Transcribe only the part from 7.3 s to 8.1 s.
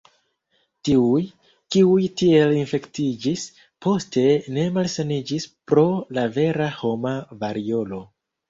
variolo.